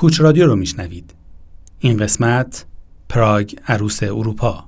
کوچ 0.00 0.20
رادیو 0.20 0.46
رو 0.46 0.56
میشنوید. 0.56 1.14
این 1.78 1.96
قسمت 1.96 2.64
پراگ 3.08 3.56
عروس 3.68 4.02
اروپا 4.02 4.64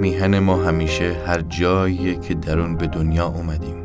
میهن 0.00 0.38
ما 0.38 0.56
همیشه 0.56 1.16
هر 1.26 1.40
جاییه 1.40 2.14
که 2.14 2.34
درون 2.34 2.76
به 2.76 2.86
دنیا 2.86 3.26
اومدیم. 3.26 3.76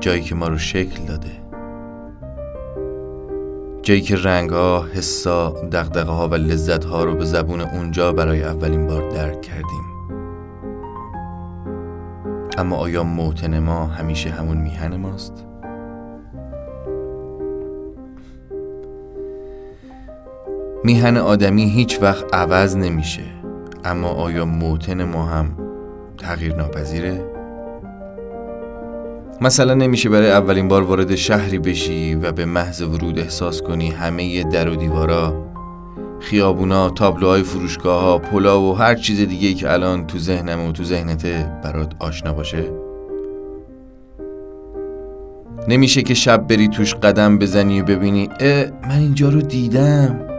جایی 0.00 0.22
که 0.22 0.34
ما 0.34 0.48
رو 0.48 0.58
شکل 0.58 1.04
داده. 1.04 1.30
جایی 3.82 4.00
که 4.00 4.16
رنگ 4.16 4.50
ها، 4.50 4.86
حسا، 4.94 5.50
دقدقه 5.50 6.12
ها 6.12 6.28
و 6.28 6.34
لذت 6.34 6.84
ها 6.84 7.04
رو 7.04 7.14
به 7.14 7.24
زبون 7.24 7.60
اونجا 7.60 8.12
برای 8.12 8.42
اولین 8.42 8.86
بار 8.86 9.10
درک 9.10 9.42
کردیم. 9.42 9.84
اما 12.58 12.76
آیا 12.76 13.04
موتن 13.04 13.58
ما 13.58 13.86
همیشه 13.86 14.30
همون 14.30 14.56
میهن 14.56 14.96
ماست؟ 14.96 15.46
میهن 20.84 21.16
آدمی 21.16 21.70
هیچ 21.70 22.02
وقت 22.02 22.34
عوض 22.34 22.76
نمیشه. 22.76 23.39
اما 23.84 24.08
آیا 24.08 24.44
موتن 24.44 25.04
ما 25.04 25.24
هم 25.24 25.56
تغییر 26.18 26.54
ناپذیره؟ 26.54 27.24
مثلا 29.40 29.74
نمیشه 29.74 30.08
برای 30.08 30.30
اولین 30.30 30.68
بار 30.68 30.82
وارد 30.82 31.14
شهری 31.14 31.58
بشی 31.58 32.14
و 32.14 32.32
به 32.32 32.44
محض 32.44 32.82
ورود 32.82 33.18
احساس 33.18 33.62
کنی 33.62 33.90
همه 33.90 34.44
در 34.44 34.68
و 34.68 34.76
دیوارا 34.76 35.50
خیابونا، 36.20 36.90
تابلوهای 36.90 37.42
فروشگاه 37.42 38.02
ها، 38.02 38.18
پلا 38.18 38.62
و 38.62 38.76
هر 38.76 38.94
چیز 38.94 39.20
دیگه 39.20 39.54
که 39.54 39.72
الان 39.72 40.06
تو 40.06 40.18
ذهنم 40.18 40.60
و 40.60 40.72
تو 40.72 40.84
ذهنته 40.84 41.52
برات 41.64 41.92
آشنا 41.98 42.32
باشه 42.32 42.70
نمیشه 45.68 46.02
که 46.02 46.14
شب 46.14 46.46
بری 46.46 46.68
توش 46.68 46.94
قدم 46.94 47.38
بزنی 47.38 47.80
و 47.80 47.84
ببینی 47.84 48.28
اه 48.40 48.64
من 48.88 48.98
اینجا 48.98 49.28
رو 49.28 49.42
دیدم 49.42 50.29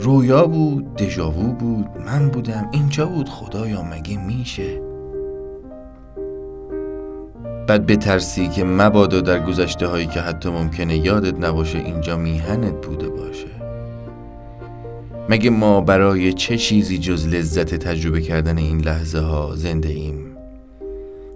رویا 0.00 0.46
بود 0.46 0.96
دژاوو 0.96 1.52
بود 1.52 1.86
من 2.06 2.28
بودم 2.28 2.68
اینجا 2.72 3.06
بود 3.06 3.28
خدایا 3.28 3.82
مگه 3.82 4.16
میشه؟ 4.16 4.80
بعد 7.66 7.86
بترسی 7.86 8.48
که 8.48 8.64
مبادا 8.64 9.20
در 9.20 9.46
گذشته 9.46 9.86
هایی 9.86 10.06
که 10.06 10.20
حتی 10.20 10.50
ممکنه 10.50 10.96
یادت 10.96 11.40
نباشه 11.40 11.78
اینجا 11.78 12.16
میهنت 12.16 12.86
بوده 12.86 13.08
باشه. 13.08 13.48
مگه 15.28 15.50
ما 15.50 15.80
برای 15.80 16.32
چه 16.32 16.56
چیزی 16.56 16.98
جز 16.98 17.26
لذت 17.26 17.74
تجربه 17.74 18.20
کردن 18.20 18.58
این 18.58 18.80
لحظه 18.80 19.20
ها 19.20 19.52
زنده 19.54 19.88
ایم؟ 19.88 20.36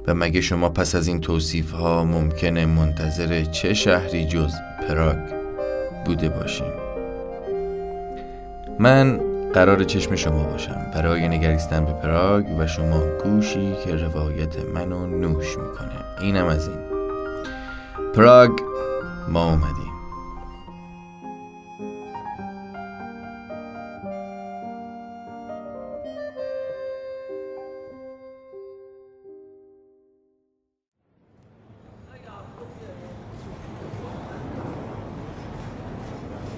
و 0.06 0.14
مگه 0.14 0.40
شما 0.40 0.68
پس 0.68 0.94
از 0.94 1.08
این 1.08 1.20
توصیف 1.20 1.70
ها 1.70 2.04
ممکنه 2.04 2.66
منتظر 2.66 3.44
چه 3.44 3.74
شهری 3.74 4.24
جز 4.24 4.52
پراگ 4.88 5.18
بوده 6.04 6.28
باشیم؟ 6.28 6.81
من 8.78 9.20
قرار 9.54 9.84
چشم 9.84 10.16
شما 10.16 10.44
باشم. 10.44 10.86
برای 10.94 11.28
نگریستن 11.28 11.84
به 11.84 11.92
پراگ 11.92 12.58
و 12.58 12.66
شما 12.66 13.00
گوشی 13.24 13.74
که 13.84 13.94
روایت 13.96 14.58
منو 14.74 15.06
نوش 15.06 15.58
می‌کنه. 15.58 15.88
اینم 16.20 16.46
از 16.46 16.68
این. 16.68 16.78
پراگ 18.14 18.50
ما 19.28 19.50
اومدیم. 19.50 19.92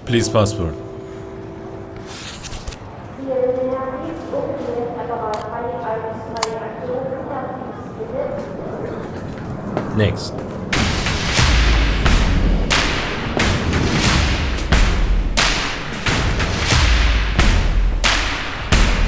Please 0.07 0.29
passport. 0.29 0.84
Next. 9.97 10.33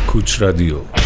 کوچ 0.08 0.42
رادیو 0.42 0.97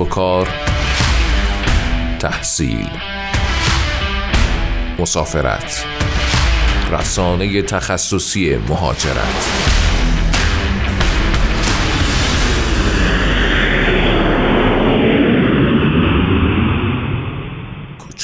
کسب 0.00 0.06
و 0.06 0.14
کار 0.14 0.48
تحصیل 2.18 2.88
مسافرت 4.98 5.84
رسانه 6.92 7.62
تخصصی 7.62 8.56
مهاجرت. 8.56 9.48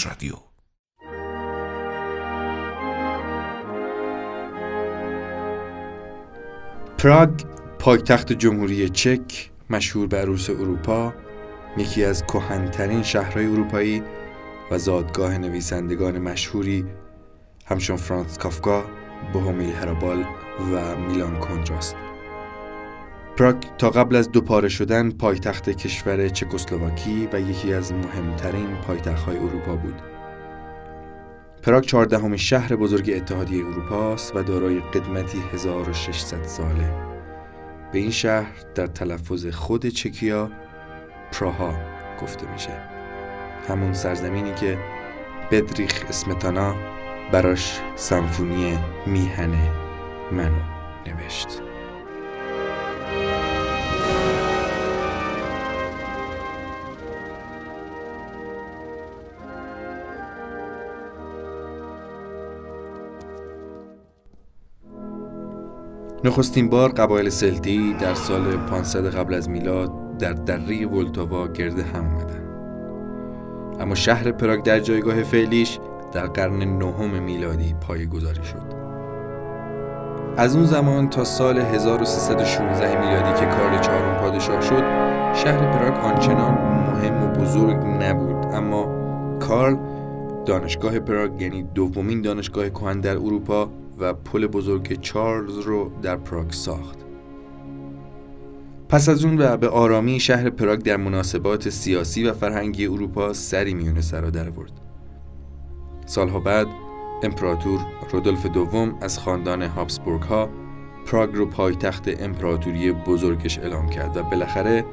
رادیو. 0.07 0.35
پراگ 6.99 7.31
پایتخت 7.79 8.33
جمهوری 8.33 8.89
چک 8.89 9.51
مشهور 9.71 10.07
به 10.07 10.17
عروس 10.17 10.51
اروپا 10.51 11.26
یکی 11.77 12.05
از 12.05 12.25
کهنترین 12.25 13.03
شهرهای 13.03 13.47
اروپایی 13.47 14.03
و 14.71 14.79
زادگاه 14.79 15.39
نویسندگان 15.39 16.19
مشهوری 16.19 16.85
همچون 17.67 17.97
فرانس 17.97 18.39
کافکا، 18.39 18.85
بوهمیل 19.33 19.73
هرابال 19.73 20.25
و 20.73 20.97
میلان 20.97 21.39
کندراست 21.39 21.97
پراگ 23.37 23.57
تا 23.79 23.91
قبل 23.91 24.17
از 24.17 24.33
دو 24.33 24.41
پاره 24.41 24.69
شدن 24.69 25.11
پایتخت 25.11 25.71
کشور 25.71 26.29
چکسلواکی 26.29 27.29
و 27.33 27.41
یکی 27.41 27.73
از 27.73 27.93
مهمترین 27.93 28.77
پایتخت‌های 28.77 29.37
اروپا 29.37 29.77
بود. 29.77 29.95
پراگ 31.63 31.85
چهاردهمین 31.85 32.37
شهر 32.37 32.77
بزرگ 32.77 33.11
اتحادیه 33.17 33.67
اروپا 33.67 34.13
است 34.13 34.37
و 34.37 34.43
دارای 34.43 34.81
قدمتی 34.81 35.39
1600 35.53 36.43
ساله. 36.43 36.93
به 37.93 37.99
این 37.99 38.11
شهر 38.11 38.53
در 38.75 38.87
تلفظ 38.87 39.47
خود 39.47 39.87
چکیا 39.87 40.51
پراها 41.41 41.75
گفته 42.23 42.53
میشه. 42.53 42.81
همون 43.69 43.93
سرزمینی 43.93 44.55
که 44.55 44.79
بدریخ 45.51 46.05
اسمتانا 46.09 46.75
براش 47.33 47.81
سمفونی 47.97 48.79
میهنه 49.07 49.71
منو 50.33 50.63
نوشت. 51.07 51.63
نخستین 66.25 66.69
بار 66.71 66.93
قبایل 66.93 67.29
سلتی 67.29 67.95
در 67.95 68.15
سال 68.15 68.57
500 68.57 69.15
قبل 69.15 69.35
از 69.35 69.49
میلاد 69.49 70.06
در 70.19 70.33
دره 70.33 70.87
ولتاوا 70.87 71.49
گرد 71.49 71.79
هم 71.79 72.05
اومدن 72.05 72.47
اما 73.81 73.95
شهر 73.95 74.33
پراگ 74.33 74.63
در 74.63 74.81
جایگاه 74.81 75.23
فعلیش 75.23 75.79
در 76.13 76.27
قرن 76.27 76.79
نهم 76.79 77.23
میلادی 77.23 77.75
گذاری 78.13 78.45
شد. 78.45 78.77
از 80.37 80.57
اون 80.57 80.65
زمان 80.65 81.11
تا 81.11 81.25
سال 81.25 81.59
1316 81.59 83.01
میلادی 83.01 83.41
که 83.41 83.47
کارل 83.47 83.79
چهارم 83.79 84.21
پادشاه 84.21 84.61
شد 84.61 84.85
شهر 85.35 85.79
پراگ 85.79 85.95
آنچنان 85.95 86.55
مهم 86.55 87.23
و 87.23 87.27
بزرگ 87.27 87.77
نبود. 87.77 88.47
اما 88.55 88.87
کارل 89.39 89.77
دانشگاه 90.47 90.99
پراگ 90.99 91.41
یعنی 91.41 91.63
دومین 91.63 92.23
دانشگاه 92.23 92.69
کهن 92.69 93.01
در 93.01 93.17
اروپا 93.17 93.71
و 93.99 94.15
پل 94.15 94.47
بزرگ 94.47 95.01
چارلز 95.01 95.59
رو 95.59 95.91
در 96.03 96.17
پراگ 96.17 96.51
ساخت. 96.51 97.06
پس 98.89 99.09
از 99.09 99.25
اون 99.25 99.41
و 99.41 99.57
به 99.57 99.69
آرامی 99.69 100.21
شهر 100.21 100.51
پراگ 100.51 100.83
در 100.83 100.97
مناسبات 100.97 101.69
سیاسی 101.69 102.25
و 102.25 102.33
فرهنگی 102.33 102.87
اروپا 102.87 103.33
سری 103.33 103.75
میونه 103.75 104.01
سرا 104.01 104.31
در 104.31 104.49
ورد 104.49 104.73
سالها 106.07 106.41
بعد 106.41 106.67
امپراتور 107.23 107.81
رودولف 108.13 108.47
دوم 108.47 108.99
از 109.01 109.19
خاندان 109.19 109.63
هابسبورگ 109.63 110.23
ها 110.23 110.49
پراگ 111.07 111.35
رو 111.35 111.47
پایتخت 111.47 112.23
امپراتوری 112.23 112.93
بزرگش 112.93 113.59
اعلام 113.59 113.89
کرد 113.89 114.17
و 114.17 114.23
بالاخره 114.23 114.85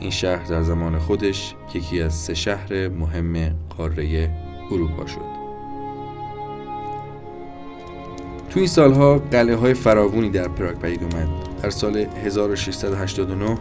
این 0.00 0.10
شهر 0.10 0.44
در 0.44 0.62
زمان 0.62 0.98
خودش 0.98 1.54
یکی 1.74 2.02
از 2.02 2.14
سه 2.14 2.34
شهر 2.34 2.88
مهم 2.88 3.54
قاره 3.76 4.30
اروپا 4.70 5.06
شد. 5.06 5.39
تو 8.50 8.58
این 8.58 8.68
سالها 8.68 9.18
قلعه 9.18 9.56
های 9.56 9.74
فراوونی 9.74 10.30
در 10.30 10.48
پراگ 10.48 10.78
پدید 10.78 11.02
اومد. 11.02 11.28
در 11.62 11.70
سال 11.70 11.96
1689 11.96 13.58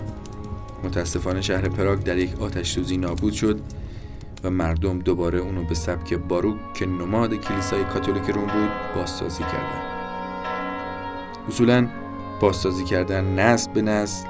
متاسفانه 0.83 1.41
شهر 1.41 1.69
پراگ 1.69 2.03
در 2.03 2.17
یک 2.17 2.41
آتش 2.41 2.71
سوزی 2.71 2.97
نابود 2.97 3.33
شد 3.33 3.59
و 4.43 4.49
مردم 4.49 4.99
دوباره 4.99 5.39
اونو 5.39 5.63
به 5.63 5.75
سبک 5.75 6.13
باروک 6.13 6.73
که 6.73 6.85
نماد 6.85 7.33
کلیسای 7.33 7.83
کاتولیک 7.83 8.23
روم 8.23 8.43
بود 8.43 8.69
بازسازی 8.95 9.43
کردن. 9.43 9.81
اصولا 11.47 11.87
بازسازی 12.39 12.83
کردن 12.83 13.25
نسل 13.39 13.71
به 13.71 13.81
نسل 13.81 14.27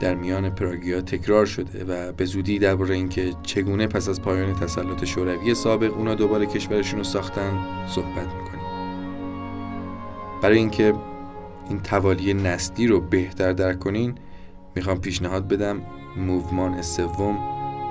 در 0.00 0.14
میان 0.14 0.50
پراگیا 0.50 1.00
تکرار 1.00 1.46
شده 1.46 1.84
و 1.84 2.12
به 2.12 2.24
زودی 2.24 2.58
درباره 2.58 2.94
اینکه 2.94 3.34
چگونه 3.42 3.86
پس 3.86 4.08
از 4.08 4.22
پایان 4.22 4.54
تسلط 4.54 5.04
شوروی 5.04 5.54
سابق 5.54 5.96
اونا 5.98 6.14
دوباره 6.14 6.46
کشورشون 6.46 6.98
رو 6.98 7.04
ساختن 7.04 7.58
صحبت 7.88 8.43
برای 10.44 10.58
اینکه 10.58 10.94
این 11.68 11.80
توالی 11.80 12.34
نسلی 12.34 12.86
رو 12.86 13.00
بهتر 13.00 13.52
درک 13.52 13.78
کنین 13.78 14.14
می‌خوام 14.74 15.00
پیشنهاد 15.00 15.48
بدم 15.48 15.80
موومان 16.16 16.82
سوم 16.82 17.38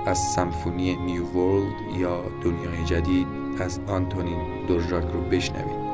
از 0.06 0.18
سمفونی 0.18 0.96
نیو 0.96 1.24
ورلد 1.24 1.98
یا 1.98 2.20
دنیای 2.42 2.84
جدید 2.84 3.26
از 3.60 3.80
آنتونین 3.86 4.66
دورژاک 4.68 5.04
رو 5.12 5.20
بشنوید. 5.20 5.84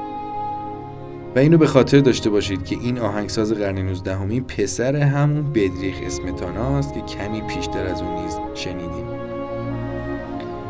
و 1.37 1.39
اینو 1.39 1.59
به 1.59 1.67
خاطر 1.67 1.99
داشته 1.99 2.31
باشید 2.31 2.65
که 2.65 2.77
این 2.81 2.99
آهنگساز 2.99 3.53
قرن 3.53 3.79
19 3.79 4.17
همین 4.17 4.45
پسر 4.45 4.97
همون 4.97 5.53
بدریخ 5.53 5.97
اسمتانا 6.03 6.79
است 6.79 6.95
که 6.95 7.01
کمی 7.01 7.41
پیشتر 7.41 7.87
از 7.87 8.03
اون 8.03 8.23
نیز 8.23 8.39
شنیدیم. 8.55 9.07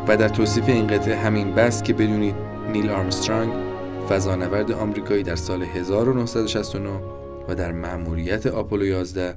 و 0.07 0.17
در 0.17 0.29
توصیف 0.29 0.69
این 0.69 0.87
قطعه 0.87 1.15
همین 1.15 1.51
بس 1.51 1.83
که 1.83 1.93
بدونید 1.93 2.35
نیل 2.73 2.89
آرمسترانگ 2.89 3.70
فضانورد 4.09 4.71
آمریکایی 4.71 5.23
در 5.23 5.35
سال 5.35 5.63
1969 5.63 6.89
و 7.47 7.55
در 7.55 7.71
مأموریت 7.71 8.47
آپولو 8.47 8.85
11 8.85 9.33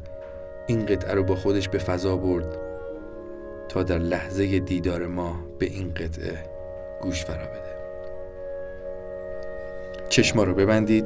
این 0.67 0.87
قطعه 0.87 1.15
رو 1.15 1.23
با 1.23 1.35
خودش 1.35 1.69
به 1.69 1.79
فضا 1.79 2.17
برد 2.17 2.59
تا 3.69 3.83
در 3.83 3.99
لحظه 3.99 4.59
دیدار 4.59 5.07
ما 5.07 5.37
به 5.59 5.67
این 5.67 5.95
قطعه 5.95 6.39
گوش 7.03 7.25
فرا 7.25 7.47
بده. 7.47 7.75
چشما 10.09 10.45
رو 10.45 10.55
ببندید. 10.55 11.05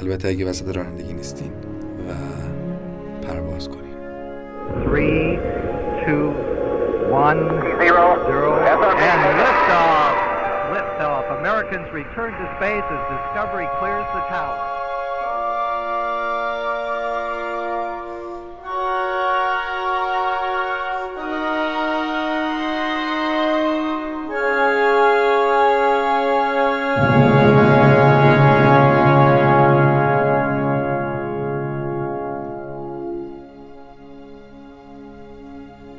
البته 0.00 0.28
اگه 0.28 0.46
وسط 0.46 0.76
رانندگی 0.76 1.12
نیستین 1.12 1.52
و 2.08 2.12
پرواز 3.26 3.68
کنید. 3.68 3.94
3 6.06 6.06
2 6.06 6.34
1 7.10 7.94
0 8.28 8.53
Americans 11.63 11.87
return 11.93 12.31
to 12.33 12.45
space 12.57 12.83
as 12.83 13.01
Discovery 13.15 13.67
clears 13.79 14.05
the 14.13 14.23
tower. 14.27 14.59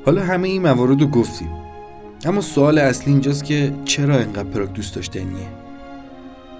حالا 0.04 0.22
همه 0.24 0.48
این 0.48 0.62
موارد 0.62 1.00
رو 1.00 1.06
گفتیم 1.06 1.63
اما 2.25 2.41
سوال 2.41 2.79
اصلی 2.79 3.13
اینجاست 3.13 3.43
که 3.43 3.73
چرا 3.85 4.19
اینقدر 4.19 4.43
پراگ 4.43 4.73
دوست 4.73 4.95
داشتنیه 4.95 5.47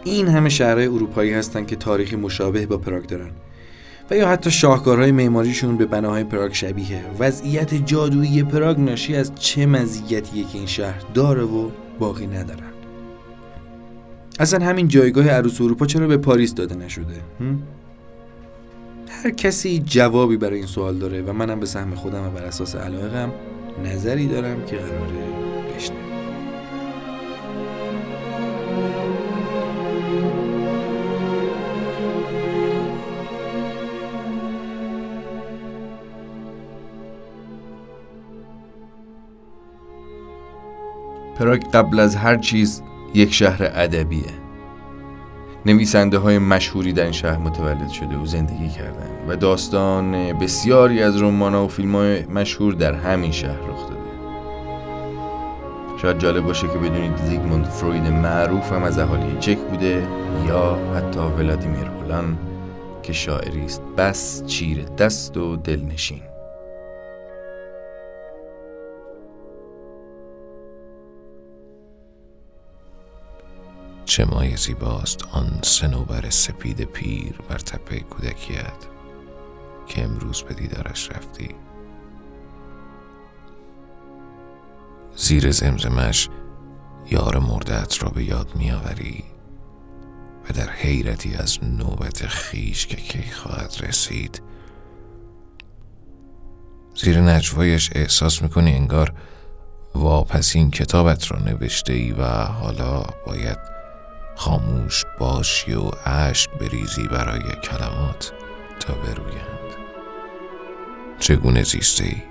این 0.04 0.28
همه 0.28 0.50
شهرهای 0.50 0.88
اروپایی 0.88 1.34
هستن 1.34 1.66
که 1.66 1.76
تاریخی 1.76 2.16
مشابه 2.16 2.66
با 2.66 2.78
پراگ 2.78 3.06
دارن. 3.06 3.30
و 4.12 4.16
یا 4.16 4.28
حتی 4.28 4.52
شاهکارهای 4.52 5.12
معماریشون 5.12 5.78
به 5.78 5.86
بناهای 5.86 6.24
پراگ 6.24 6.54
شبیه. 6.54 7.02
وضعیت 7.20 7.74
جادویی 7.74 8.44
پراگ 8.44 8.80
ناشی 8.80 9.16
از 9.16 9.36
چه 9.36 9.66
مزیتیه 9.66 10.44
که 10.44 10.58
این 10.58 10.68
شهر 10.68 11.02
داره 11.14 11.44
و 11.44 11.70
باقی 12.00 12.28
ندارن؟ 12.28 12.72
اصلا 14.40 14.66
همین 14.66 14.88
جایگاه 14.88 15.30
عروس 15.30 15.62
اروپا 15.62 15.86
چرا 15.86 16.08
به 16.08 16.18
پاریس 16.18 16.54
داده 16.54 16.76
نشده؟ 16.76 17.22
هر 19.10 19.32
کسی 19.32 19.80
جوابی 19.80 20.38
برای 20.38 20.58
این 20.58 20.68
سوال 20.68 20.98
داره 20.98 21.22
و 21.22 21.34
منم 21.34 21.60
به 21.60 21.66
سهم 21.66 21.96
خودم 21.96 22.28
و 22.28 22.30
بر 22.30 22.44
اساس 22.44 22.76
علایقم 22.76 23.32
نظری 23.86 24.28
دارم 24.28 24.66
که 24.66 24.76
قراره 24.76 25.45
پراگ 41.36 41.64
قبل 41.72 42.00
از 42.00 42.16
هر 42.16 42.38
چیز 42.38 42.82
یک 43.14 43.34
شهر 43.34 43.64
ادبیه. 43.64 44.46
نویسنده 45.66 46.18
های 46.18 46.40
مشهوری 46.40 46.94
در 46.94 47.04
این 47.04 47.12
شهر 47.12 47.38
متولد 47.38 47.90
شده 47.90 48.18
و 48.18 48.26
زندگی 48.26 48.70
کردن 48.70 49.10
و 49.28 49.36
داستان 49.36 50.34
بسیاری 50.34 51.04
از 51.04 51.22
رمان 51.22 51.56
و 51.56 51.68
فیلم 51.68 51.96
های 51.96 52.26
مشهور 52.26 52.74
در 52.74 52.94
همین 52.94 53.32
شهر 53.32 53.60
رخ 53.70 53.90
داده. 53.90 54.06
شاید 56.02 56.20
جالب 56.20 56.46
باشه 56.46 56.68
که 56.68 56.78
بدونید 56.78 57.18
زیگموند 57.18 57.66
فروید 57.66 58.08
معروف 58.08 58.72
هم 58.72 58.84
از 58.84 59.00
اهالی 59.00 59.38
چک 59.40 59.58
بوده 59.58 60.08
یا 60.48 60.80
حتی 60.96 61.20
ولادیمیر 61.20 61.86
هولان 61.86 62.38
که 63.04 63.14
شاعری 63.14 63.66
است. 63.66 63.82
بس 63.98 64.44
چیر 64.46 64.86
دست 64.98 65.38
و 65.38 65.56
دلنشین. 65.56 66.35
چه 74.16 74.26
مای 74.26 74.58
زیباست 74.58 75.28
آن 75.32 75.60
سنوبر 75.62 76.30
سپید 76.30 76.82
پیر 76.84 77.36
بر 77.50 77.58
تپه 77.58 78.00
کودکیت 78.00 78.88
که 79.88 80.04
امروز 80.04 80.42
به 80.42 80.54
دیدارش 80.54 81.12
رفتی. 81.12 81.56
زیر 85.16 85.52
زمزمش 85.52 86.30
یار 87.12 87.40
مردت 87.40 88.04
را 88.04 88.10
به 88.10 88.24
یاد 88.24 88.56
میآوری 88.56 89.24
و 90.50 90.54
در 90.54 90.70
حیرتی 90.70 91.36
از 91.36 91.64
نوبت 91.64 92.26
خیش 92.28 92.88
که 92.88 92.96
کی 92.96 93.32
خواهد 93.32 93.76
رسید. 93.80 94.42
زیر 96.96 97.22
نجوایش 97.22 97.90
احساس 97.96 98.42
می‌کنی 98.42 98.74
انگار 98.74 99.14
واپسین 99.96 100.72
کتابت 100.72 101.32
را 101.32 101.40
نوشته 101.40 101.94
ای 101.94 102.12
و 102.12 102.24
حالا 102.44 103.04
باید 103.26 103.75
خاموش 104.36 105.04
باشی 105.20 105.74
و 105.74 105.92
اشک 106.06 106.50
بریزی 106.50 107.08
برای 107.08 107.56
کلمات 107.64 108.32
تا 108.80 108.94
برویند 108.94 109.76
چگونه 111.20 111.64
زیسته 111.64 112.04
ای؟ 112.04 112.24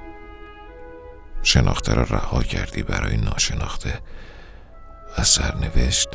شناخته 1.42 1.94
را 1.94 2.02
رها 2.02 2.42
کردی 2.42 2.82
برای 2.82 3.16
ناشناخته 3.16 4.00
و 5.18 5.24
سرنوشت 5.24 6.08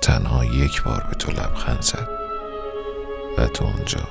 تنها 0.00 0.44
یک 0.44 0.82
بار 0.82 1.06
به 1.10 1.14
تو 1.14 1.32
لبخند 1.32 1.82
زد 1.82 2.08
و 3.38 3.46
تو 3.46 3.64
اونجا 3.64 4.08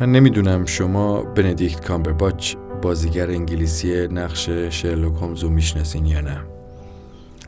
من 0.00 0.12
نمی‌دونم 0.12 0.66
شما 0.66 1.22
بندیکت 1.22 1.86
کامبرباچ 1.86 2.54
بازیگر 2.82 3.30
انگلیسی 3.30 4.08
نقش 4.08 4.50
شرلوک 4.50 5.14
هومز 5.14 5.42
رو 5.42 5.50
می‌شناسین 5.50 6.06
یا 6.06 6.20
نه. 6.20 6.40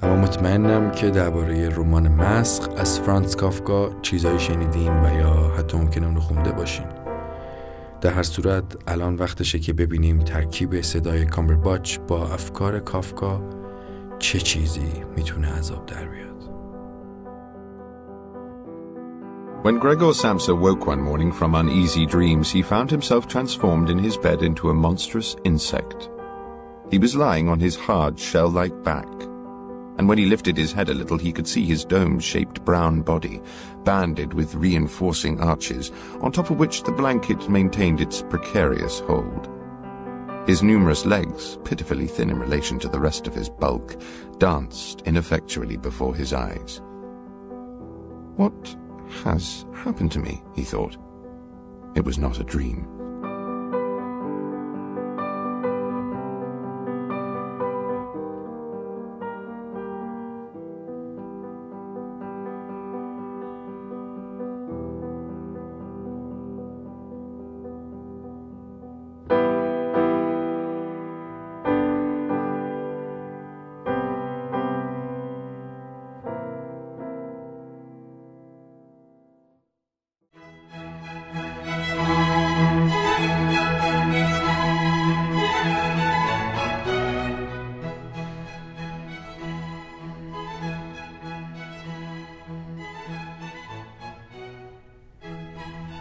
اما 0.03 0.17
مطمئنم 0.17 0.91
که 0.91 1.11
درباره 1.11 1.69
رمان 1.69 2.09
مسخ 2.09 2.69
از 2.77 3.01
فرانس 3.01 3.37
کافکا 3.37 3.91
چیزایی 4.03 4.39
شنیدین 4.39 4.93
و 4.93 5.19
یا 5.21 5.53
حتی 5.59 5.79
ممکنه 5.79 6.07
اونو 6.07 6.21
خونده 6.21 6.53
باشین. 6.53 6.87
در 8.01 8.11
هر 8.11 8.23
صورت 8.23 8.65
الان 8.87 9.15
وقتشه 9.15 9.59
که 9.59 9.73
ببینیم 9.73 10.19
ترکیب 10.19 10.81
صدای 10.81 11.25
کامبرباچ 11.25 11.99
با 12.09 12.29
افکار 12.29 12.81
کافکا 12.81 13.43
چه 14.19 14.39
چیزی 14.39 14.93
می‌تونه 15.17 15.49
عذاب 15.49 15.87
در 15.87 16.05
بیاد. 16.05 16.62
When 19.62 19.78
Gregor 19.78 20.12
Samsa 20.12 20.59
woke 20.59 20.88
one 20.88 21.00
morning 21.00 21.31
from 21.31 21.54
uneasy 21.54 22.04
dreams, 22.04 22.50
he 22.50 22.62
found 22.62 22.90
himself 22.90 23.28
transformed 23.28 23.90
in 23.90 23.99
his 23.99 24.16
bed 24.16 24.42
into 24.42 24.71
a 24.71 24.75
monstrous 24.75 25.37
insect. 25.45 26.11
He 26.90 26.99
was 26.99 27.14
lying 27.14 27.49
on 27.49 27.61
his 27.61 27.76
hard, 27.76 28.19
shell-like 28.19 28.83
back, 28.83 29.07
and 29.99 30.09
when 30.09 30.19
he 30.19 30.26
lifted 30.26 30.57
his 30.57 30.73
head 30.73 30.88
a 30.88 30.95
little, 30.95 31.16
he 31.16 31.33
could 31.33 31.47
see 31.47 31.64
his 31.64 31.85
dome-shaped 31.85 32.64
brown 32.64 33.02
body, 33.02 33.40
banded 33.85 34.35
with 34.35 34.57
reinforcing 34.57 35.40
arches, 35.40 35.92
on 36.21 36.33
top 36.33 36.50
of 36.50 36.59
which 36.59 36.83
the 36.83 36.90
blanket 36.90 37.49
maintained 37.49 38.00
its 38.00 38.21
precarious 38.23 38.99
hold. 38.99 39.49
His 40.49 40.64
numerous 40.64 41.07
legs, 41.07 41.57
pitifully 41.62 42.09
thin 42.09 42.31
in 42.31 42.40
relation 42.40 42.81
to 42.81 42.88
the 42.88 42.99
rest 42.99 43.28
of 43.28 43.35
his 43.37 43.49
bulk, 43.49 43.95
danced 44.38 45.02
ineffectually 45.02 45.76
before 45.76 46.16
his 46.16 46.33
eyes. 46.33 46.83
What 48.35 48.76
has 49.25 49.66
happened 49.75 50.12
to 50.12 50.19
me, 50.19 50.42
he 50.54 50.62
thought. 50.62 50.97
It 51.95 52.04
was 52.04 52.19
not 52.19 52.40
a 52.40 52.45
dream. 52.45 53.02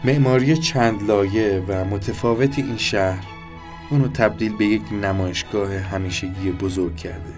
معماری 0.03 0.57
چند 0.57 1.07
لایه 1.07 1.63
و 1.67 1.85
متفاوت 1.85 2.59
این 2.59 2.77
شهر 2.77 3.27
اونو 3.89 4.07
تبدیل 4.07 4.57
به 4.57 4.65
یک 4.65 4.81
نمایشگاه 4.93 5.75
همیشگی 5.75 6.51
بزرگ 6.51 6.95
کرده. 6.95 7.33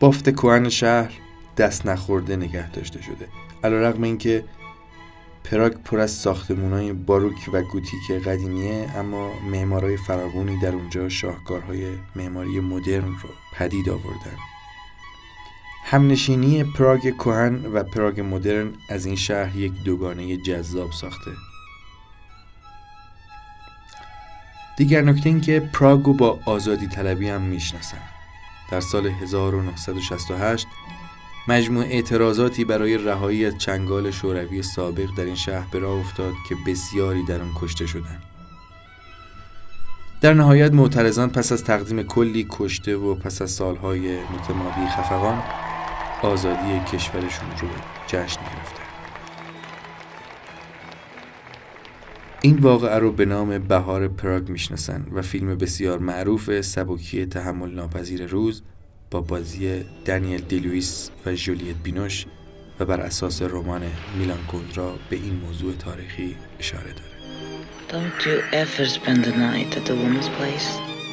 بافت 0.00 0.30
کوهن 0.30 0.68
شهر 0.68 1.12
دست 1.56 1.86
نخورده 1.86 2.36
نگه 2.36 2.70
داشته 2.70 3.02
شده. 3.02 3.28
علا 3.64 3.80
رقم 3.80 4.02
اینکه 4.02 4.44
پراگ 5.44 5.72
پر 5.72 6.00
از 6.00 6.10
ساختمونای 6.10 6.92
باروک 6.92 7.50
و 7.52 7.62
گوتیک 7.62 8.10
قدیمیه 8.10 8.86
اما 8.96 9.30
معمارای 9.50 9.96
فراوانی 9.96 10.58
در 10.60 10.74
اونجا 10.74 11.08
شاهکارهای 11.08 11.86
معماری 12.16 12.60
مدرن 12.60 13.04
رو 13.04 13.28
پدید 13.54 13.88
آوردن. 13.88 14.53
همنشینی 15.86 16.64
پراگ 16.64 17.10
کوهن 17.10 17.66
و 17.66 17.82
پراگ 17.82 18.20
مدرن 18.20 18.72
از 18.90 19.06
این 19.06 19.16
شهر 19.16 19.56
یک 19.56 19.72
دوگانه 19.84 20.36
جذاب 20.36 20.92
ساخته 20.92 21.30
دیگر 24.76 25.02
نکته 25.02 25.28
این 25.28 25.40
که 25.40 25.60
پراگو 25.72 26.14
با 26.14 26.40
آزادی 26.46 26.86
طلبی 26.86 27.28
هم 27.28 27.42
می‌شناسن 27.42 27.98
در 28.70 28.80
سال 28.80 29.06
1968 29.06 30.66
مجموع 31.48 31.84
اعتراضاتی 31.84 32.64
برای 32.64 32.98
رهایی 32.98 33.46
از 33.46 33.58
چنگال 33.58 34.10
شوروی 34.10 34.62
سابق 34.62 35.08
در 35.16 35.24
این 35.24 35.34
شهر 35.34 35.66
به 35.70 35.78
راه 35.78 35.98
افتاد 35.98 36.34
که 36.48 36.56
بسیاری 36.66 37.24
در 37.24 37.40
آن 37.40 37.52
کشته 37.56 37.86
شدند. 37.86 38.22
در 40.20 40.34
نهایت 40.34 40.72
معترضان 40.72 41.30
پس 41.30 41.52
از 41.52 41.64
تقدیم 41.64 42.02
کلی 42.02 42.46
کشته 42.50 42.96
و 42.96 43.14
پس 43.14 43.42
از 43.42 43.50
سالهای 43.50 44.18
متمادی 44.22 44.86
خفقان 44.86 45.42
آزادی 46.22 46.80
کشورشون 46.92 47.48
رو 47.60 47.68
جشن 48.06 48.40
گرفتن 48.40 48.84
این 52.40 52.58
واقعه 52.58 52.98
رو 52.98 53.12
به 53.12 53.24
نام 53.24 53.58
بهار 53.58 54.08
پراگ 54.08 54.48
می‌شناسن 54.48 55.06
و 55.12 55.22
فیلم 55.22 55.54
بسیار 55.54 55.98
معروف 55.98 56.60
سبکی 56.60 57.26
تحمل 57.26 57.70
ناپذیر 57.70 58.26
روز 58.26 58.62
با 59.10 59.20
بازی 59.20 59.84
دانیل 60.04 60.40
دیلویس 60.40 61.10
و 61.26 61.32
جولیت 61.32 61.76
بینوش 61.76 62.26
و 62.80 62.84
بر 62.84 63.00
اساس 63.00 63.42
رمان 63.42 63.82
میلان 64.18 64.46
کندرا 64.52 64.98
به 65.10 65.16
این 65.16 65.40
موضوع 65.46 65.72
تاریخی 65.72 66.36
اشاره 66.58 66.92
داره 66.92 67.14
Don't 67.88 68.26
you 68.26 68.42
ever 68.52 68.86
spend 68.86 69.24
the 69.24 69.32
night 69.32 69.76
at 69.76 69.88
a 69.90 69.94
woman's 69.94 70.28
place? 70.38 70.68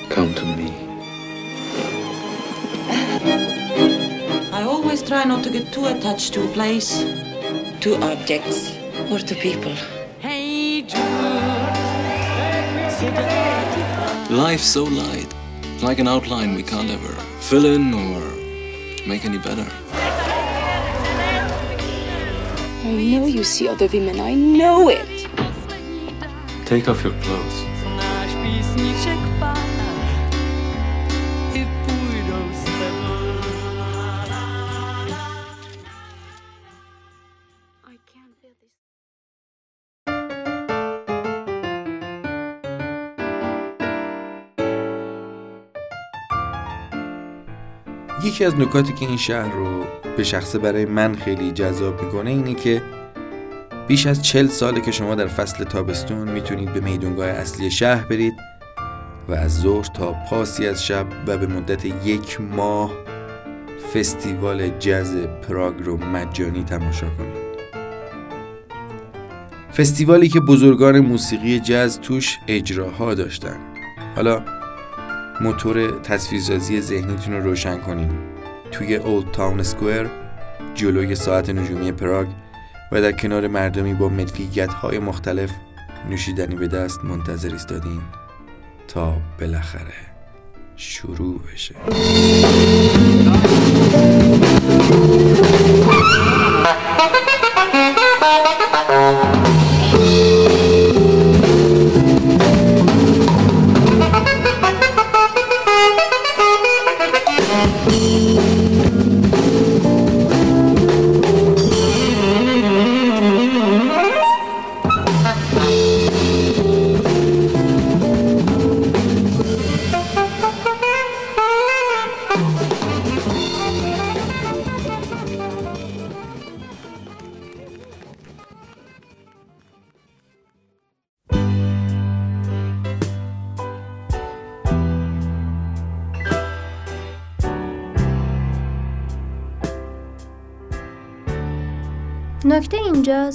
Come 0.09 0.33
to 0.33 0.45
me. 0.57 0.90
Always 4.91 5.07
try 5.07 5.23
not 5.23 5.41
to 5.41 5.49
get 5.49 5.71
too 5.71 5.85
attached 5.85 6.33
to 6.33 6.43
a 6.43 6.47
place, 6.49 6.99
to 7.79 7.95
objects, 8.03 8.75
or 9.09 9.19
to 9.19 9.33
people. 9.35 9.73
Hey 10.19 10.81
Jude. 10.81 10.99
Life's 14.29 14.65
so 14.65 14.83
light, 14.83 15.33
like 15.81 15.99
an 15.99 16.09
outline 16.09 16.55
we 16.55 16.63
can't 16.63 16.89
ever 16.89 17.13
fill 17.39 17.65
in 17.65 17.93
or 17.93 18.19
make 19.07 19.23
any 19.23 19.37
better. 19.37 19.65
I 22.83 22.91
know 22.91 23.27
you 23.27 23.45
see 23.45 23.69
other 23.69 23.87
women. 23.87 24.19
I 24.19 24.33
know 24.33 24.89
it. 24.89 25.07
Take 26.65 26.89
off 26.89 27.01
your 27.01 27.13
clothes. 27.21 27.61
یکی 48.41 48.47
از 48.53 48.59
نکاتی 48.59 48.93
که 48.93 49.05
این 49.05 49.17
شهر 49.17 49.51
رو 49.51 49.85
به 50.17 50.23
شخصه 50.23 50.59
برای 50.59 50.85
من 50.85 51.15
خیلی 51.15 51.51
جذاب 51.51 52.03
می‌کنه 52.03 52.29
اینه 52.29 52.53
که 52.53 52.81
بیش 53.87 54.07
از 54.07 54.21
چل 54.21 54.47
ساله 54.47 54.81
که 54.81 54.91
شما 54.91 55.15
در 55.15 55.27
فصل 55.27 55.63
تابستون 55.63 56.31
می‌تونید 56.31 56.73
به 56.73 56.79
میدونگاه 56.79 57.27
اصلی 57.27 57.71
شهر 57.71 58.05
برید 58.05 58.33
و 59.29 59.33
از 59.33 59.61
ظهر 59.61 59.83
تا 59.83 60.15
پاسی 60.29 60.67
از 60.67 60.85
شب 60.85 61.05
و 61.27 61.37
به 61.37 61.47
مدت 61.47 61.85
یک 61.85 62.41
ماه 62.41 62.91
فستیوال 63.93 64.69
جز 64.79 65.15
پراگ 65.49 65.75
رو 65.83 65.97
مجانی 65.97 66.63
تماشا 66.63 67.07
کنید. 67.17 67.41
فستیوالی 69.77 70.29
که 70.29 70.39
بزرگان 70.39 70.99
موسیقی 70.99 71.59
جز 71.59 71.99
توش 71.99 72.39
اجراها 72.47 73.13
داشتن. 73.13 73.57
حالا 74.15 74.41
موتور 75.41 75.99
تصویرسازی 75.99 76.81
ذهنیتون 76.81 77.33
رو 77.33 77.43
روشن 77.43 77.77
کنین. 77.77 78.30
توی 78.71 78.95
اولد 78.95 79.31
تاون 79.31 79.59
اسکوئر 79.59 80.07
جلوی 80.75 81.15
ساعت 81.15 81.49
نجومی 81.49 81.91
پراگ 81.91 82.27
و 82.91 83.01
در 83.01 83.11
کنار 83.11 83.47
مردمی 83.47 83.93
با 83.93 84.09
ملکیت 84.09 84.73
های 84.73 84.99
مختلف 84.99 85.51
نوشیدنی 86.09 86.55
به 86.55 86.67
دست 86.67 87.03
منتظر 87.03 87.51
ایستادین 87.51 88.01
تا 88.87 89.17
بالاخره 89.39 89.93
شروع 90.75 91.39
بشه. 91.53 91.75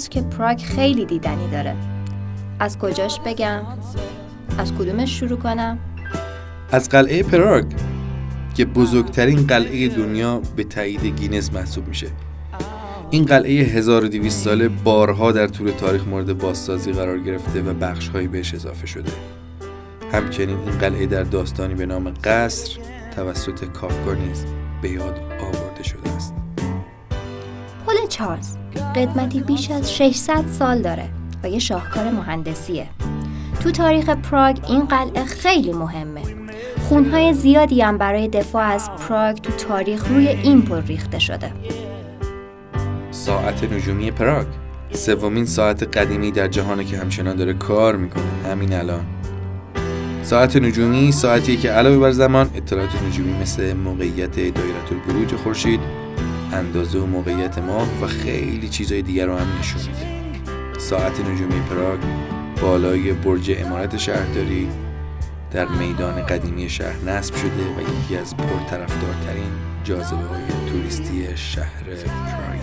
اینجاست 0.07 0.31
که 0.31 0.37
پراگ 0.37 0.61
خیلی 0.61 1.05
دیدنی 1.05 1.51
داره 1.51 1.77
از 2.61 2.79
کجاش 2.79 3.21
بگم؟ 3.21 3.63
از 4.59 4.73
کدومش 4.75 5.21
شروع 5.21 5.39
کنم؟ 5.39 5.79
از 6.73 6.89
قلعه 6.89 7.23
پراگ 7.23 7.65
که 8.55 8.65
بزرگترین 8.65 9.47
قلعه 9.47 9.89
دنیا 9.89 10.43
به 10.57 10.65
تایید 10.65 11.07
گینز 11.07 11.51
محسوب 11.53 11.89
میشه 11.89 12.07
این 13.11 13.25
قلعه 13.25 13.65
1200 13.65 14.45
ساله 14.45 14.69
بارها 14.69 15.33
در 15.33 15.47
طول 15.47 15.71
تاریخ 15.71 16.09
مورد 16.09 16.39
بازسازی 16.39 16.93
قرار 16.93 17.19
گرفته 17.19 17.63
و 17.63 17.75
بخشهایی 17.75 18.29
بهش 18.29 18.55
اضافه 18.55 18.87
شده 18.87 19.13
همچنین 20.13 20.57
این 20.59 20.79
قلعه 20.79 21.07
در 21.07 21.23
داستانی 21.23 21.75
به 21.75 21.87
نام 21.87 22.15
قصر 22.25 22.79
توسط 23.17 23.65
کافکا 23.65 24.15
نیز 24.15 24.45
به 24.83 24.91
یاد 24.91 25.21
آورده 25.41 25.83
شده 25.83 26.11
است 26.11 26.46
پل 27.87 28.07
چارلز. 28.09 28.57
قدمتی 28.97 29.41
بیش 29.41 29.71
از 29.71 29.95
600 29.95 30.45
سال 30.47 30.83
داره 30.83 31.09
و 31.43 31.49
یه 31.49 31.59
شاهکار 31.59 32.11
مهندسیه. 32.11 32.87
تو 33.63 33.71
تاریخ 33.71 34.09
پراگ 34.09 34.59
این 34.69 34.85
قلعه 34.85 35.25
خیلی 35.25 35.73
مهمه. 35.73 36.23
خونهای 36.89 37.33
زیادی 37.35 37.81
هم 37.81 37.99
برای 37.99 38.29
دفاع 38.29 38.65
از 38.65 38.91
پراگ 38.91 39.37
تو 39.37 39.53
تاریخ 39.53 40.09
روی 40.09 40.29
این 40.29 40.63
پل 40.63 40.83
ریخته 40.83 41.19
شده. 41.19 41.53
ساعت 43.11 43.73
نجومی 43.73 44.11
پراگ. 44.11 44.47
سومین 44.93 45.47
ساعت 45.47 45.97
قدیمی 45.99 46.31
در 46.31 46.49
جهانه 46.49 46.85
که 46.85 46.99
همچنان 46.99 47.37
داره 47.37 47.55
کار 47.55 47.97
می‌کنه. 47.97 48.25
همین 48.51 48.73
الان. 48.73 49.05
ساعت 50.23 50.57
نجومی 50.57 51.13
ساعتیه 51.13 51.57
که 51.57 51.71
علاوه 51.71 51.99
بر 51.99 52.11
زمان 52.11 52.51
اطلاعات 52.55 53.03
نجومی 53.09 53.33
مثل 53.43 53.73
موقعیت 53.73 54.35
دایره 54.37 54.93
البروج 54.93 55.35
خورشید 55.35 56.06
اندازه 56.57 56.99
و 56.99 57.07
موقعیت 57.07 57.59
ماه 57.59 57.89
و 58.03 58.07
خیلی 58.07 58.69
چیزهای 58.69 59.03
دیگر 59.03 59.27
رو 59.27 59.37
هم 59.37 59.59
نشون 59.59 59.81
میده. 59.83 60.17
ساعت 60.79 61.21
نجومی 61.21 61.61
پراگ 61.61 62.01
بالای 62.61 63.13
برج 63.13 63.51
امارت 63.59 63.97
شهرداری 63.97 64.69
در 65.51 65.69
میدان 65.69 66.27
قدیمی 66.27 66.69
شهر 66.69 66.97
نصب 67.07 67.35
شده 67.35 67.49
و 67.49 67.81
یکی 67.81 68.17
از 68.17 68.37
پرطرفدارترین 68.37 69.53
جاذبه 69.85 70.17
های 70.17 70.43
توریستی 70.73 71.37
شهر 71.37 71.85
پراگ. 71.85 72.61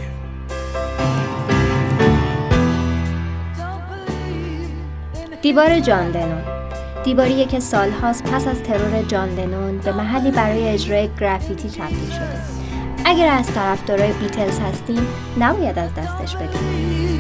دیوار 5.41 5.79
جان 5.79 6.11
دنون. 6.11 6.41
دیواریه 7.03 7.45
که 7.45 7.59
سالهاست 7.59 8.23
پس 8.23 8.47
از 8.47 8.63
ترور 8.63 9.01
جان 9.01 9.35
دنون 9.35 9.77
به 9.77 9.91
محلی 9.91 10.31
برای 10.31 10.69
اجرای 10.69 11.09
گرافیتی 11.19 11.69
تبدیل 11.69 12.09
شده. 12.09 12.62
اگر 13.05 13.27
از 13.27 13.47
طرفدارای 13.47 14.13
بیتلز 14.13 14.59
هستیم 14.59 15.07
نباید 15.39 15.79
از 15.79 15.93
دستش 15.93 16.35
بدیم. 16.35 17.12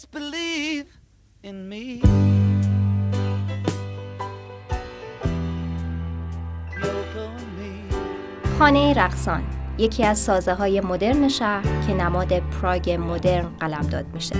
Just 0.00 0.12
believe 0.12 0.86
in 1.44 1.68
me. 1.68 2.02
خانه 8.58 8.94
رقصان 8.94 9.42
یکی 9.78 10.04
از 10.04 10.18
سازه 10.18 10.54
های 10.54 10.80
مدرن 10.80 11.28
شهر 11.28 11.86
که 11.86 11.94
نماد 11.94 12.38
پراگ 12.38 12.90
مدرن 12.90 13.48
قلمداد 13.60 14.06
میشه 14.14 14.36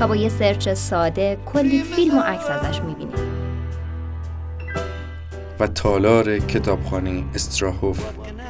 و 0.00 0.08
با 0.08 0.16
یه 0.16 0.28
سرچ 0.28 0.68
ساده 0.68 1.38
کلی 1.46 1.82
فیلم 1.82 2.18
و 2.18 2.20
عکس 2.20 2.50
ازش 2.50 2.80
می‌بینیم 2.80 3.18
و 5.60 5.66
تالار 5.66 6.38
کتابخانه 6.38 7.24
استراهوف 7.34 8.04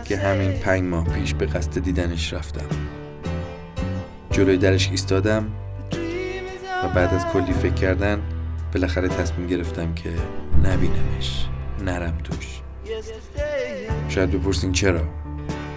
که 0.05 0.17
همین 0.17 0.53
پنج 0.53 0.83
ماه 0.83 1.05
پیش 1.05 1.35
به 1.35 1.47
قصد 1.47 1.79
دیدنش 1.79 2.33
رفتم 2.33 2.69
جلوی 4.31 4.57
درش 4.57 4.91
ایستادم 4.91 5.51
و 6.85 6.89
بعد 6.89 7.15
از 7.15 7.27
کلی 7.27 7.53
فکر 7.53 7.75
کردن 7.75 8.23
بالاخره 8.75 9.09
تصمیم 9.09 9.47
گرفتم 9.47 9.95
که 9.95 10.11
نبینمش 10.65 11.49
نرم 11.85 12.19
توش. 12.25 12.61
شاید 14.09 14.31
بپرسین 14.31 14.73
چرا؟ 14.73 15.01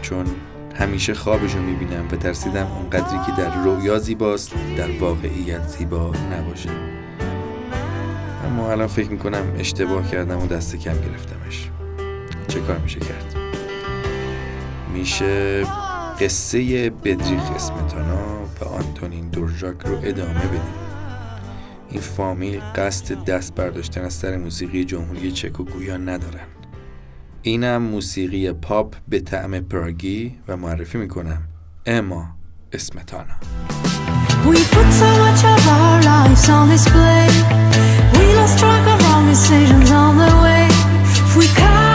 چون 0.01 0.25
همیشه 0.75 1.13
خوابشو 1.13 1.59
می‌بینم 1.59 2.07
و 2.11 2.15
ترسیدم 2.15 2.67
اونقدری 2.67 3.19
که 3.25 3.41
در 3.41 3.63
رویا 3.63 3.99
زیباست 3.99 4.53
در 4.77 4.99
واقعیت 4.99 5.67
زیبا 5.67 6.13
نباشه. 6.31 6.69
اما 8.45 8.71
الان 8.71 8.87
فکر 8.87 9.09
می‌کنم 9.09 9.43
اشتباه 9.59 10.11
کردم 10.11 10.43
و 10.43 10.47
دست 10.47 10.75
کم 10.75 10.93
گرفتمش. 10.93 11.69
چه 12.47 12.59
کار 12.59 12.77
میشه 12.77 12.99
کرد؟ 12.99 13.35
میشه 14.93 15.63
قصه 16.19 16.89
بدریخ 16.89 17.51
اسمتانا 17.55 18.43
و 18.61 18.65
آنتونین 18.65 19.29
دورژاک 19.29 19.81
رو 19.85 19.97
ادامه 20.03 20.47
بدیم. 20.47 20.80
این 21.91 22.01
فامیل 22.01 22.59
قصد 22.75 23.25
دست 23.25 23.55
برداشتن 23.55 24.01
از 24.01 24.13
سر 24.13 24.37
موسیقی 24.37 24.83
جمهوری 24.83 25.31
چک 25.31 25.59
و 25.59 25.63
گویا 25.63 25.97
ندارن 25.97 26.47
اینم 27.41 27.81
موسیقی 27.81 28.51
پاپ 28.51 28.95
به 29.07 29.19
طعم 29.19 29.59
پراگی 29.59 30.35
و 30.47 30.57
معرفی 30.57 30.97
می‌کنم 30.97 31.41
اما 31.85 32.25
اسمتانا 32.73 33.35
We 34.45 34.57
put 34.73 34.89
so 35.01 35.09
much 35.23 35.41
of 35.53 35.61
our 35.77 35.97
lives 36.11 36.49
on 36.49 36.65
display. 36.73 37.27
We 38.15 38.23
lost 38.37 38.57
track 38.59 38.85
of 38.93 38.99
wrong 39.03 39.25
decisions 39.33 39.89
on 40.03 40.13
the 40.23 40.31
way. 40.43 40.65
If 41.25 41.37
we 41.37 41.45
cut 41.59 41.90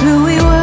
Who 0.00 0.24
we 0.24 0.36
were 0.36 0.53